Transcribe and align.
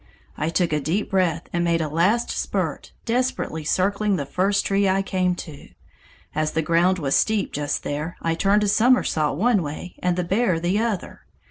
I 0.35 0.49
took 0.49 0.73
a 0.73 0.79
deep 0.79 1.11
breath 1.11 1.43
and 1.53 1.63
made 1.63 1.79
a 1.79 1.87
last 1.87 2.31
spurt, 2.31 2.91
desperately 3.05 3.63
circling 3.63 4.15
the 4.15 4.25
first 4.25 4.65
tree 4.65 4.89
I 4.89 5.03
came 5.03 5.35
to. 5.35 5.69
As 6.33 6.53
the 6.53 6.63
ground 6.63 6.97
was 6.97 7.15
steep 7.15 7.53
just 7.53 7.83
there, 7.83 8.17
I 8.19 8.33
turned 8.33 8.63
a 8.63 8.67
somersault 8.67 9.37
one 9.37 9.61
way 9.61 9.93
and 10.01 10.15
the 10.17 10.23
bear 10.23 10.59
the 10.59 10.79
other. 10.79 11.27